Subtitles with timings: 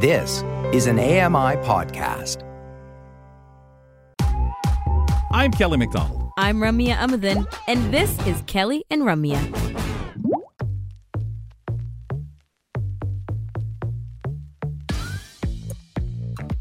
[0.00, 2.44] This is an AMI podcast.
[5.32, 6.30] I'm Kelly McDonald.
[6.38, 9.42] I'm Ramya Amuthan, and this is Kelly and Ramya.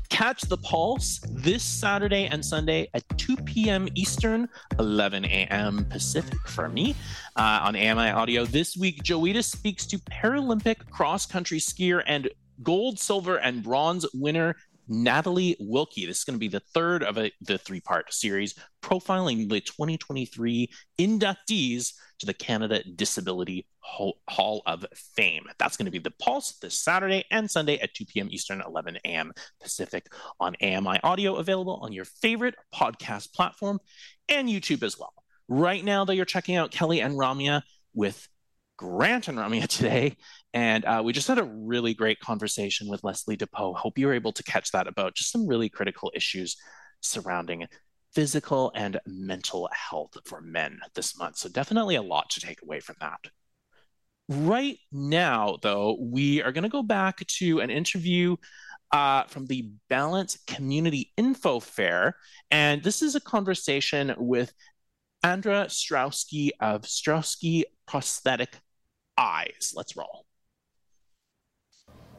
[0.10, 3.88] Catch the Pulse this Saturday and Sunday at 2 p.m.
[3.94, 4.50] Eastern,
[4.80, 5.86] 11 a.m.
[5.92, 6.96] Pacific for me
[7.36, 8.46] uh, on AMI Audio.
[8.46, 12.28] This week, Joita speaks to Paralympic cross country skier and
[12.62, 14.56] gold, silver, and bronze winner
[14.88, 16.06] Natalie Wilkie.
[16.06, 19.60] This is going to be the third of a, the three part series profiling the
[19.60, 25.46] 2023 inductees to the Canada Disability Hall of Fame.
[25.60, 28.28] That's going to be the Pulse this Saturday and Sunday at 2 p.m.
[28.32, 29.34] Eastern, 11 a.m.
[29.62, 30.08] Pacific
[30.40, 33.80] on AMI Audio, available on your favorite podcast platform
[34.30, 35.14] and YouTube as well.
[35.48, 37.62] Right now, though, you're checking out Kelly and Ramya
[37.94, 38.28] with
[38.78, 40.18] Grant and Ramya today.
[40.54, 43.76] And uh, we just had a really great conversation with Leslie DePoe.
[43.76, 46.56] Hope you were able to catch that about just some really critical issues
[47.02, 47.68] surrounding
[48.14, 51.38] physical and mental health for men this month.
[51.38, 53.20] So, definitely a lot to take away from that.
[54.30, 58.36] Right now, though, we are going to go back to an interview
[58.92, 62.16] uh, from the Balance Community Info Fair.
[62.52, 64.54] And this is a conversation with
[65.24, 68.58] Andra Striowski of Striowski Prosthetic
[69.18, 69.74] Eyes.
[69.76, 70.26] Let's roll.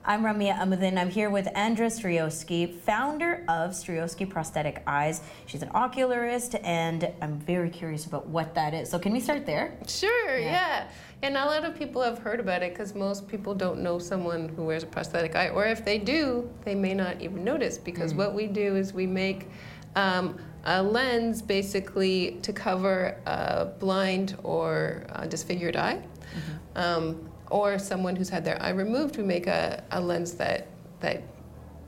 [0.04, 0.96] I'm Ramya Amuthan.
[0.96, 5.20] I'm here with Andra Striowski, founder of Striowski Prosthetic Eyes.
[5.44, 8.88] She's an ocularist, and I'm very curious about what that is.
[8.88, 9.76] So, can we start there?
[9.86, 10.50] Sure, yeah.
[10.50, 10.88] yeah.
[11.20, 14.48] And a lot of people have heard about it because most people don't know someone
[14.48, 18.14] who wears a prosthetic eye, or if they do, they may not even notice because
[18.14, 18.16] mm.
[18.16, 19.48] what we do is we make
[19.94, 20.38] um,
[20.68, 25.96] a lens basically to cover a blind or a disfigured eye.
[25.96, 26.78] Mm-hmm.
[26.78, 30.66] Um, or someone who's had their eye removed, we make a, a lens that
[31.00, 31.22] that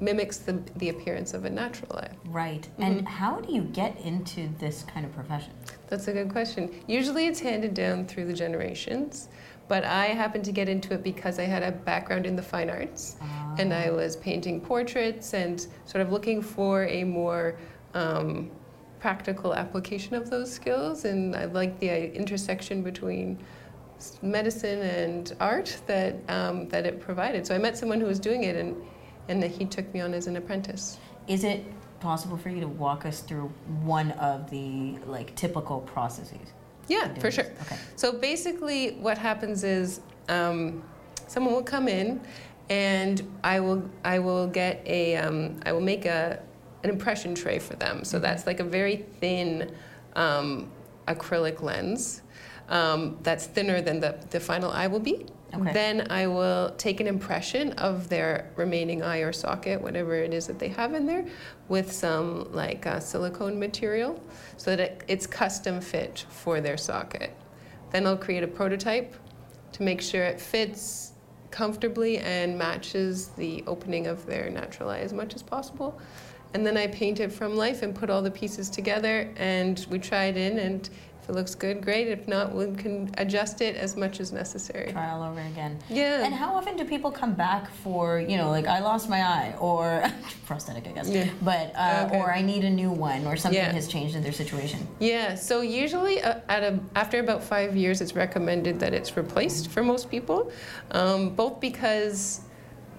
[0.00, 2.10] mimics the, the appearance of a natural eye.
[2.24, 2.62] Right.
[2.62, 2.82] Mm-hmm.
[2.82, 5.52] And how do you get into this kind of profession?
[5.88, 6.82] That's a good question.
[6.86, 9.28] Usually it's handed down through the generations,
[9.68, 12.70] but I happened to get into it because I had a background in the fine
[12.70, 13.56] arts ah.
[13.58, 17.56] and I was painting portraits and sort of looking for a more
[17.92, 18.50] um,
[19.00, 21.04] practical application of those skills.
[21.04, 23.38] And I liked the uh, intersection between
[24.22, 27.46] medicine and art that um, that it provided.
[27.46, 28.76] So I met someone who was doing it, and
[29.28, 30.98] and he took me on as an apprentice.
[31.26, 31.64] Is it
[32.00, 33.52] possible for you to walk us through
[33.82, 36.52] one of the like typical processes?
[36.88, 37.44] Yeah, for sure.
[37.44, 37.76] Okay.
[37.96, 40.82] So basically, what happens is um,
[41.28, 42.20] someone will come in,
[42.68, 46.42] and I will I will get a um, I will make a
[46.82, 48.04] an impression tray for them.
[48.04, 48.22] So mm-hmm.
[48.24, 49.74] that's like a very thin
[50.14, 50.70] um,
[51.06, 52.22] acrylic lens
[52.68, 55.26] um, that's thinner than the, the final eye will be.
[55.52, 55.72] Okay.
[55.72, 60.46] Then I will take an impression of their remaining eye or socket, whatever it is
[60.46, 61.26] that they have in there,
[61.68, 64.22] with some like uh, silicone material
[64.56, 67.34] so that it, it's custom fit for their socket.
[67.90, 69.16] Then I'll create a prototype
[69.72, 71.12] to make sure it fits
[71.50, 76.00] comfortably and matches the opening of their natural eye as much as possible.
[76.52, 79.98] And then I paint it from life and put all the pieces together and we
[79.98, 80.88] try it in and
[81.22, 82.08] if it looks good, great.
[82.08, 84.90] If not, we can adjust it as much as necessary.
[84.92, 85.78] Try all over again.
[85.90, 86.24] Yeah.
[86.24, 89.54] And how often do people come back for, you know, like I lost my eye
[89.60, 90.02] or
[90.46, 91.28] prosthetic, I guess, yeah.
[91.42, 92.18] but uh, okay.
[92.18, 93.72] or I need a new one or something yeah.
[93.72, 94.86] has changed in their situation?
[94.98, 95.34] Yeah.
[95.34, 99.82] So usually, uh, at a, after about five years, it's recommended that it's replaced for
[99.82, 100.50] most people,
[100.92, 102.40] um, both because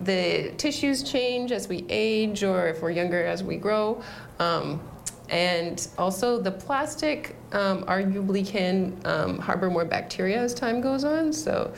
[0.03, 4.01] the tissues change as we age or if we're younger as we grow.
[4.39, 4.81] Um,
[5.29, 11.31] and also, the plastic um, arguably can um, harbor more bacteria as time goes on.
[11.31, 11.73] So,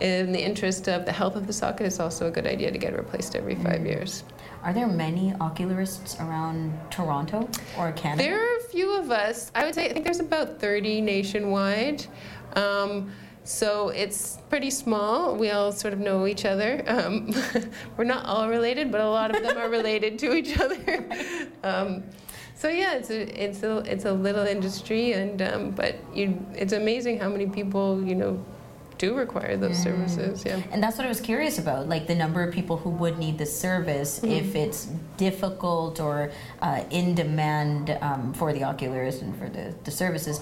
[0.00, 2.78] in the interest of the health of the socket, it's also a good idea to
[2.78, 3.88] get replaced every five mm.
[3.88, 4.24] years.
[4.62, 7.46] Are there many ocularists around Toronto
[7.76, 8.22] or Canada?
[8.22, 9.52] There are a few of us.
[9.54, 12.06] I would say I think there's about 30 nationwide.
[13.44, 15.36] So it's pretty small.
[15.36, 16.82] We all sort of know each other.
[16.86, 17.30] Um,
[17.96, 21.04] we're not all related, but a lot of them are related to each other.
[21.64, 22.02] Um,
[22.54, 26.74] so yeah, it's a it's a it's a little industry, and um, but you it's
[26.74, 28.44] amazing how many people you know
[28.98, 29.82] do require those mm.
[29.82, 30.44] services.
[30.44, 33.18] Yeah, and that's what I was curious about, like the number of people who would
[33.18, 34.30] need the service mm.
[34.30, 34.86] if it's
[35.16, 36.30] difficult or
[36.62, 40.40] uh, in demand um, for the ocularist and for the, the services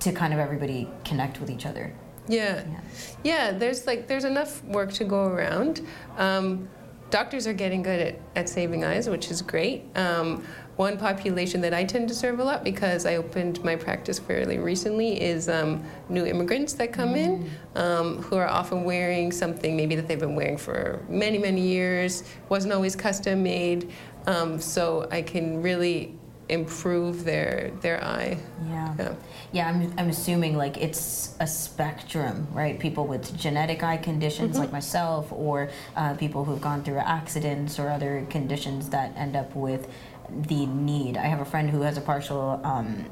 [0.00, 1.92] to kind of everybody connect with each other.
[2.28, 2.64] Yeah.
[2.66, 2.80] yeah,
[3.22, 3.52] yeah.
[3.52, 5.86] There's like there's enough work to go around.
[6.16, 6.68] Um,
[7.10, 9.84] doctors are getting good at, at saving eyes, which is great.
[9.96, 10.44] Um,
[10.76, 14.58] one population that I tend to serve a lot because I opened my practice fairly
[14.58, 17.16] recently is um, new immigrants that come mm.
[17.16, 21.62] in um, who are often wearing something maybe that they've been wearing for many, many
[21.62, 23.90] years, wasn't always custom made.
[24.26, 26.18] Um, so I can really
[26.48, 28.38] improve their their eye.
[28.68, 28.94] Yeah.
[28.98, 29.14] Yeah,
[29.52, 32.78] yeah I'm, I'm assuming like it's a spectrum, right?
[32.78, 34.60] People with genetic eye conditions mm-hmm.
[34.60, 39.54] like myself, or uh, people who've gone through accidents or other conditions that end up
[39.54, 39.88] with
[40.30, 41.16] the need.
[41.16, 43.06] I have a friend who has a partial um,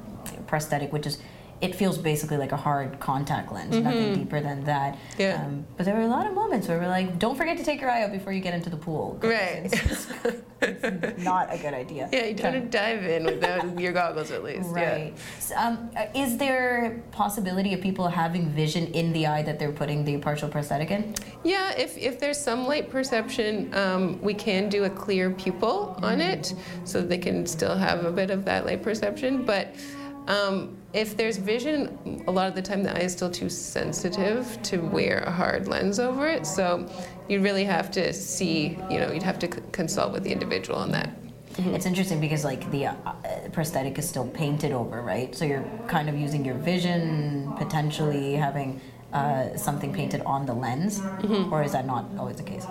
[0.47, 1.19] prosthetic, which is
[1.61, 3.85] it feels basically like a hard contact lens, mm-hmm.
[3.85, 4.99] nothing deeper than that.
[5.19, 5.43] Yeah.
[5.45, 7.81] Um, but there were a lot of moments where we're like, don't forget to take
[7.81, 9.19] your eye out before you get into the pool.
[9.23, 9.71] Right.
[9.73, 10.09] It's,
[10.61, 12.09] it's not a good idea.
[12.13, 14.71] Yeah, you don't dive in without your goggles at least.
[14.71, 15.15] Right.
[15.15, 15.39] Yeah.
[15.39, 20.05] So, um, is there possibility of people having vision in the eye that they're putting
[20.05, 21.15] the partial prosthetic in?
[21.45, 26.21] Yeah, if, if there's some light perception, um, we can do a clear pupil on
[26.21, 26.55] it
[26.85, 29.45] so they can still have a bit of that light perception.
[29.45, 29.75] But
[30.27, 34.63] um, if there's vision, a lot of the time the eye is still too sensitive
[34.63, 36.47] to wear a hard lens over it.
[36.47, 36.89] So
[37.29, 40.79] you really have to see, you know, you'd have to c- consult with the individual
[40.79, 41.11] on that.
[41.55, 41.75] Mm-hmm.
[41.75, 42.95] It's interesting because like the uh,
[43.53, 45.35] prosthetic is still painted over, right?
[45.35, 48.81] So you're kind of using your vision, potentially having
[49.13, 51.53] uh, something painted on the lens, mm-hmm.
[51.53, 52.67] or is that not always the case?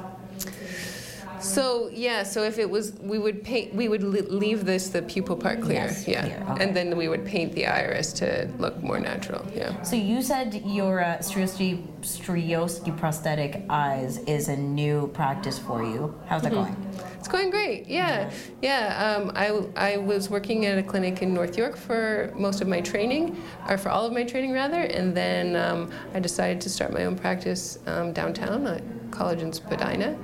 [1.43, 5.35] So yeah, so if it was, we would paint, we would leave this the pupil
[5.35, 6.47] part clear, yes, yeah, clear.
[6.51, 6.63] Okay.
[6.63, 9.81] and then we would paint the iris to look more natural, yeah.
[9.83, 16.17] So you said your uh, Striowski prosthetic eyes is a new practice for you.
[16.27, 16.73] How's that mm-hmm.
[16.73, 17.09] going?
[17.19, 17.87] It's going great.
[17.87, 18.31] Yeah,
[18.61, 19.17] yeah.
[19.17, 22.81] Um, I I was working at a clinic in North York for most of my
[22.81, 26.93] training, or for all of my training rather, and then um, I decided to start
[26.93, 30.17] my own practice um, downtown at College in Spadina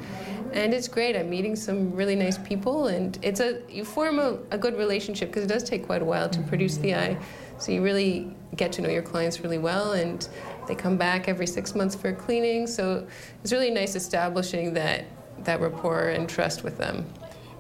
[0.54, 1.16] and it's great.
[1.16, 5.30] I'm meeting some really nice people, and it's a you form a, a good relationship
[5.30, 7.18] because it does take quite a while to produce the eye.
[7.58, 10.28] So you really get to know your clients really well, and
[10.68, 12.68] they come back every six months for cleaning.
[12.68, 13.08] So
[13.44, 15.06] it's really nice establishing that
[15.44, 17.06] that rapport and trust with them.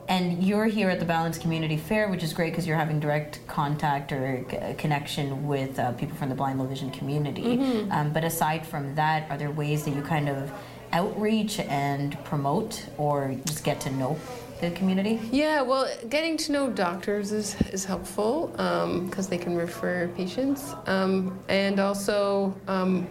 [0.09, 3.45] And you're here at the Balance Community Fair, which is great because you're having direct
[3.45, 4.44] contact or
[4.80, 7.57] connection with uh, people from the blind low vision community.
[7.57, 7.92] Mm-hmm.
[7.92, 10.51] Um, but aside from that, are there ways that you kind of
[10.94, 14.18] outreach and promote or just get to know
[14.62, 15.19] the community?
[15.31, 20.74] Yeah, well, getting to know doctors is, is helpful because um, they can refer patients.
[20.86, 23.07] Um, and also, um,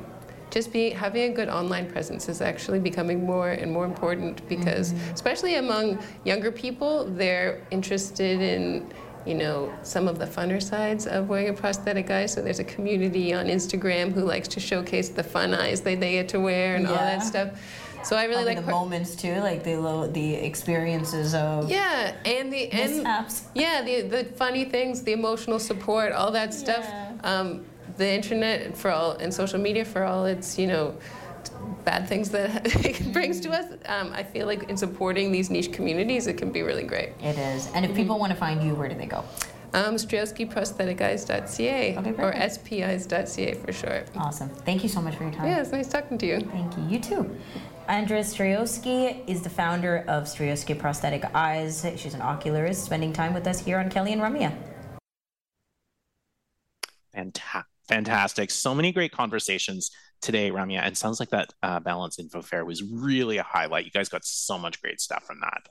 [0.51, 4.93] just be, having a good online presence is actually becoming more and more important because,
[4.93, 5.15] mm-hmm.
[5.15, 8.91] especially among younger people, they're interested in
[9.29, 12.27] you know, some of the funner sides of wearing a prosthetic eye.
[12.27, 16.13] So there's a community on Instagram who likes to showcase the fun eyes that they
[16.13, 16.91] get to wear and yeah.
[16.91, 17.51] all that stuff.
[18.05, 22.71] So I really like the moments too, like the the experiences of yeah, and the
[22.71, 23.07] and
[23.55, 26.87] yeah, the the funny things, the emotional support, all that stuff.
[26.89, 27.17] Yeah.
[27.25, 27.67] Um,
[27.97, 30.97] the internet for all and social media for all its you know
[31.85, 33.73] bad things that it brings to us.
[33.87, 37.11] Um, I feel like in supporting these niche communities, it can be really great.
[37.23, 37.71] It is.
[37.75, 38.21] And if people mm-hmm.
[38.21, 39.25] want to find you, where do they go?
[39.75, 44.07] Um, StriowskiProstheticEyes.ca okay, or SPEyes.ca for short.
[44.17, 44.49] Awesome.
[44.49, 45.47] Thank you so much for your time.
[45.47, 46.41] Yeah, it's nice talking to you.
[46.41, 46.85] Thank you.
[46.89, 47.37] You too.
[47.87, 51.87] Andrea Striowski is the founder of Striowski Prosthetic Eyes.
[51.97, 54.53] She's an ocularist spending time with us here on Kelly and Ramya.
[57.89, 58.51] Fantastic.
[58.51, 59.91] So many great conversations
[60.21, 60.81] today, Ramya.
[60.83, 63.85] And sounds like that uh, Balance Info Fair was really a highlight.
[63.85, 65.69] You guys got so much great stuff from that.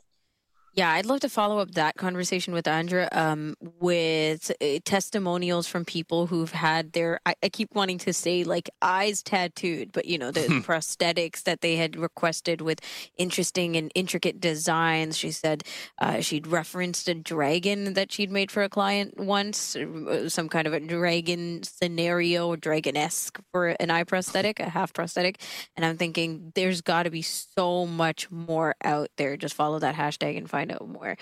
[0.77, 5.86] Yeah, I'd love to follow up that conversation with Andrea um, with uh, testimonials from
[5.86, 10.19] people who've had their, I, I, keep wanting to say like eyes tattooed, but you
[10.19, 12.79] know, the prosthetics that they had requested with
[13.17, 15.17] interesting and intricate designs.
[15.17, 15.63] She said
[15.98, 20.67] uh, she'd referenced a dragon that she'd made for a client once, uh, some kind
[20.67, 25.41] of a dragon scenario, dragon esque for an eye prosthetic, a half prosthetic.
[25.75, 29.38] And I'm thinking there's got to be so much more out there.
[29.38, 31.17] Just follow that hashtag and find find out more.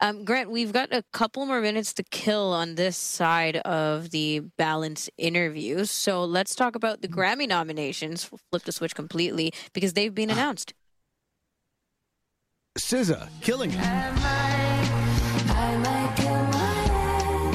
[0.00, 4.40] Um, Grant, we've got a couple more minutes to kill on this side of the
[4.58, 5.84] balance interview.
[5.84, 8.28] So let's talk about the Grammy nominations.
[8.30, 10.74] We'll flip the switch completely because they've been announced.
[12.78, 13.78] SZA, killing it.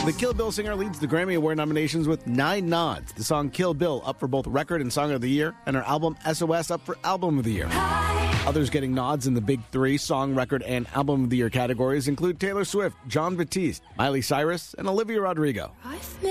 [0.05, 3.11] The Kill Bill singer leads the Grammy Award nominations with nine nods.
[3.11, 5.83] The song Kill Bill up for both Record and Song of the Year, and her
[5.83, 8.26] album SOS up for Album of the Year.
[8.47, 12.07] Others getting nods in the big three Song, Record, and Album of the Year categories
[12.07, 15.73] include Taylor Swift, Jon Batiste, Miley Cyrus, and Olivia Rodrigo.
[15.83, 16.29] The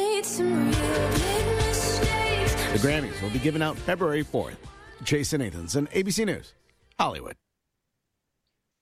[2.79, 4.57] Grammys will be given out February 4th.
[5.03, 6.55] Jason Nathanson ABC News,
[6.99, 7.35] Hollywood.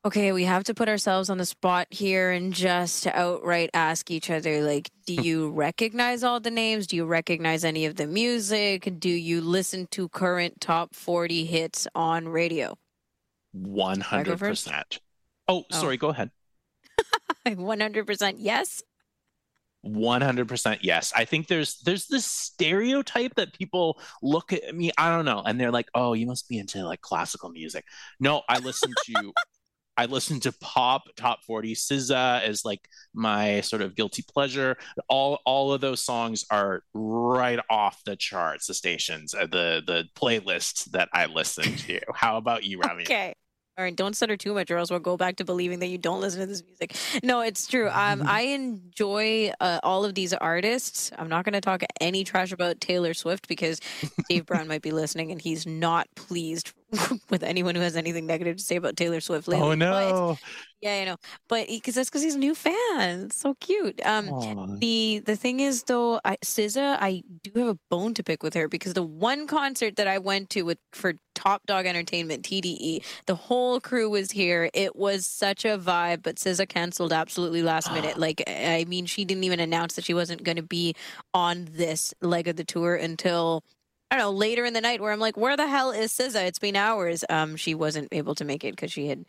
[0.04, 4.30] Okay, we have to put ourselves on the spot here and just outright ask each
[4.30, 6.86] other like, do you recognize all the names?
[6.86, 8.94] Do you recognize any of the music?
[9.00, 12.76] Do you listen to current top 40 hits on radio?
[13.56, 14.98] 100%.
[15.46, 16.30] Oh, oh, sorry, go ahead.
[17.46, 18.82] 100% yes.
[19.86, 25.26] 100% yes i think there's there's this stereotype that people look at me i don't
[25.26, 27.84] know and they're like oh you must be into like classical music
[28.18, 29.32] no i listen to
[29.96, 31.74] I listen to pop top 40.
[31.74, 34.76] SZA is like my sort of guilty pleasure.
[35.08, 40.04] All all of those songs are right off the charts, the stations, uh, the the
[40.16, 42.00] playlists that I listen to.
[42.12, 43.04] How about you, Rami?
[43.04, 43.34] Okay.
[43.76, 45.98] All right, don't stutter too much, or else we'll go back to believing that you
[45.98, 46.94] don't listen to this music.
[47.24, 47.88] No, it's true.
[47.88, 51.10] Um, I enjoy uh, all of these artists.
[51.18, 53.80] I'm not going to talk any trash about Taylor Swift because
[54.28, 56.72] Dave Brown might be listening and he's not pleased
[57.30, 59.66] with anyone who has anything negative to say about Taylor Swift lately.
[59.66, 60.36] Oh no!
[60.40, 61.16] But, yeah, I know,
[61.48, 63.24] but because that's because he's a new fan.
[63.24, 64.00] It's so cute.
[64.04, 64.80] Um, Aww.
[64.80, 68.54] the the thing is though, I, SZA, I do have a bone to pick with
[68.54, 73.04] her because the one concert that I went to with for Top Dog Entertainment (TDE),
[73.26, 74.70] the whole crew was here.
[74.74, 78.18] It was such a vibe, but SZA canceled absolutely last minute.
[78.18, 80.94] like, I mean, she didn't even announce that she wasn't going to be
[81.32, 83.62] on this leg of the tour until
[84.10, 86.46] I don't know, later in the night where I'm like, where the hell is SZA?
[86.46, 87.24] It's been hours.
[87.28, 89.24] Um, she wasn't able to make it because she had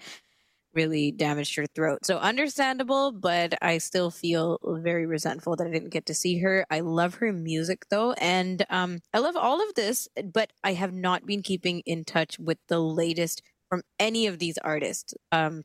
[0.75, 2.05] really damaged her throat.
[2.05, 6.65] So understandable, but I still feel very resentful that I didn't get to see her.
[6.70, 10.94] I love her music though, and um, I love all of this, but I have
[10.94, 15.13] not been keeping in touch with the latest from any of these artists.
[15.32, 15.63] Um,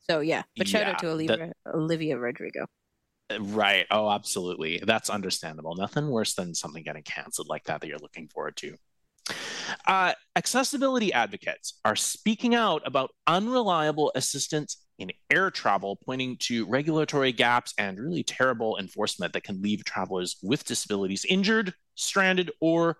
[0.00, 2.66] so yeah, but shout yeah, out to Olivia, that, Olivia Rodrigo.
[3.40, 3.86] Right.
[3.90, 4.80] Oh, absolutely.
[4.84, 5.74] That's understandable.
[5.74, 8.76] Nothing worse than something getting canceled like that that you're looking forward to.
[9.86, 17.32] Uh, accessibility advocates are speaking out about unreliable assistance in air travel, pointing to regulatory
[17.32, 22.98] gaps and really terrible enforcement that can leave travelers with disabilities injured, stranded, or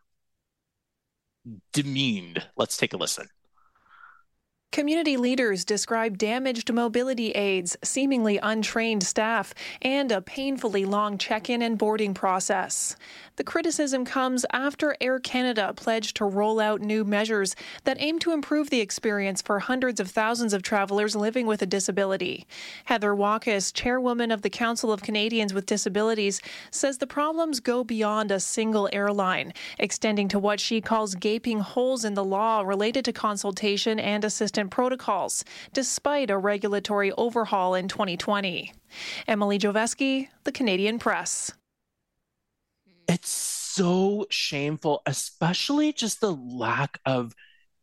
[1.73, 2.45] demeaned.
[2.57, 3.29] Let's take a listen.
[4.73, 9.53] Community leaders describe damaged mobility aids, seemingly untrained staff,
[9.83, 12.97] and a painfully long check in and boarding process.
[13.37, 18.33] The criticism comes after Air Canada pledged to roll out new measures that aim to
[18.33, 22.47] improve the experience for hundreds of thousands of travelers living with a disability.
[22.87, 28.31] Heather Walkus, chairwoman of the Council of Canadians with Disabilities, says the problems go beyond
[28.31, 33.13] a single airline, extending to what she calls gaping holes in the law related to
[33.13, 38.73] consultation and assistance protocols, despite a regulatory overhaul in 2020.
[39.27, 41.53] Emily Joveski, The Canadian Press.
[43.09, 47.35] It's so shameful, especially just the lack of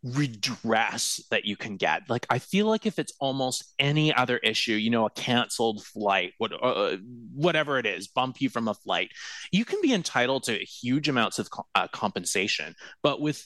[0.04, 2.10] redress that you can get.
[2.10, 6.34] Like I feel like if it's almost any other issue, you know, a canceled flight,
[6.38, 6.98] what, uh,
[7.34, 9.12] whatever it is, bump you from a flight,
[9.52, 12.76] you can be entitled to huge amounts of uh, compensation.
[13.04, 13.46] But with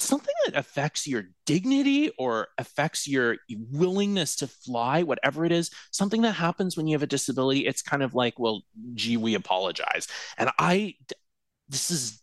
[0.00, 3.36] something that affects your dignity or affects your
[3.70, 7.82] willingness to fly, whatever it is, something that happens when you have a disability, it's
[7.82, 8.62] kind of like, well,
[8.94, 10.08] gee, we apologize.
[10.36, 10.94] And I,
[11.68, 12.22] this is,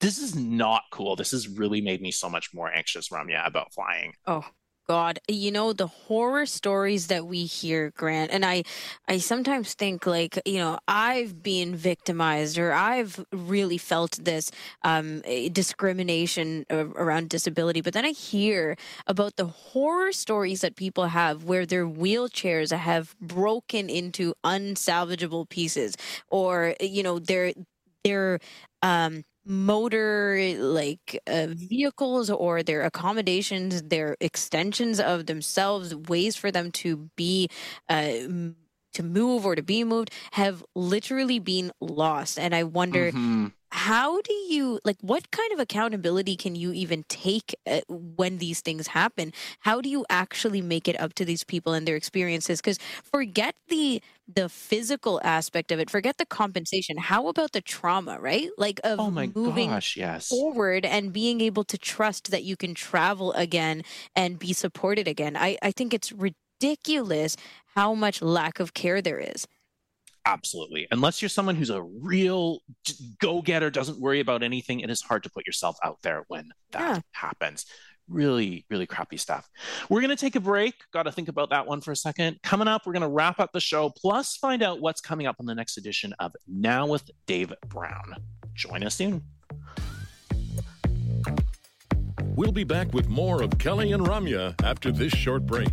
[0.00, 1.16] this is not cool.
[1.16, 4.12] This has really made me so much more anxious, Ramya, about flying.
[4.26, 4.44] Oh,
[4.88, 8.62] God, you know the horror stories that we hear, Grant, and I,
[9.06, 14.50] I sometimes think like you know I've been victimized or I've really felt this
[14.84, 15.20] um,
[15.52, 18.76] discrimination around disability, but then I hear
[19.06, 25.96] about the horror stories that people have where their wheelchairs have broken into unsalvageable pieces,
[26.30, 27.52] or you know they're
[28.04, 28.38] they're
[28.82, 36.70] um motor like uh, vehicles or their accommodations their extensions of themselves ways for them
[36.70, 37.48] to be
[37.88, 38.12] uh,
[38.98, 42.38] to move or to be moved have literally been lost.
[42.38, 43.46] And i wonder mm-hmm.
[43.70, 48.60] how do you like what kind of accountability can you even take uh, when these
[48.60, 49.32] things happen?
[49.60, 52.60] How do you actually make it up to these people and their experiences?
[52.60, 58.18] Because forget the the physical aspect of it forget the compensation how about the trauma
[58.20, 60.28] right like of oh my moving gosh, yes.
[60.28, 63.82] forward and being able to trust that you can travel again
[64.14, 67.36] and be supported again i i think it's ridiculous
[67.74, 69.46] how much lack of care there is
[70.28, 70.86] Absolutely.
[70.90, 72.58] Unless you're someone who's a real
[73.18, 76.50] go getter, doesn't worry about anything, it is hard to put yourself out there when
[76.72, 77.00] that yeah.
[77.12, 77.64] happens
[78.08, 79.48] really, really crappy stuff.
[79.88, 80.74] We're going to take a break.
[80.92, 82.40] Got to think about that one for a second.
[82.42, 85.36] Coming up, we're going to wrap up the show, plus find out what's coming up
[85.40, 88.16] on the next edition of Now with Dave Brown.
[88.54, 89.22] Join us soon.
[92.34, 95.72] We'll be back with more of Kelly and Ramya after this short break.